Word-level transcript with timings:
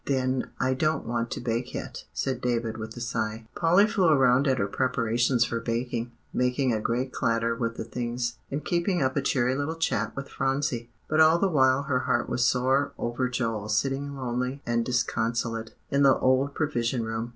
"Then, 0.05 0.49
I 0.59 0.73
don't 0.73 1.05
want 1.05 1.29
to 1.29 1.39
bake 1.39 1.75
yet," 1.75 2.05
said 2.11 2.41
David 2.41 2.77
with 2.77 2.97
a 2.97 2.99
sigh. 2.99 3.45
Polly 3.53 3.85
flew 3.85 4.09
around 4.09 4.47
at 4.47 4.57
her 4.57 4.65
preparations 4.65 5.45
for 5.45 5.59
baking, 5.59 6.11
making 6.33 6.73
a 6.73 6.81
great 6.81 7.13
clatter 7.13 7.53
with 7.53 7.77
the 7.77 7.83
things, 7.83 8.35
and 8.49 8.65
keeping 8.65 9.03
up 9.03 9.15
a 9.15 9.21
cheery 9.21 9.53
little 9.55 9.75
chat 9.75 10.15
with 10.15 10.27
Phronsie. 10.27 10.89
But 11.07 11.19
all 11.21 11.37
the 11.37 11.47
while 11.49 11.83
her 11.83 11.99
heart 11.99 12.27
was 12.27 12.43
sore 12.43 12.93
over 12.97 13.29
Joel 13.29 13.69
sitting 13.69 14.15
lonely 14.15 14.63
and 14.65 14.83
disconsolate 14.83 15.75
in 15.91 16.01
the 16.01 16.17
old 16.17 16.55
Provision 16.55 17.03
Room. 17.03 17.29